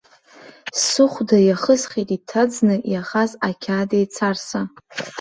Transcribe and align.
Сыхәда 0.83 1.37
иахысхит 1.47 2.09
иҭаӡны 2.17 2.75
иахаз 2.93 3.31
ақьаад 3.47 3.89
еицарса. 3.97 4.61